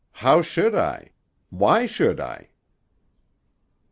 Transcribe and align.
How 0.13 0.41
should 0.41 0.73
I? 0.73 1.11
Why 1.51 1.85
should 1.85 2.19
I?" 2.19 2.49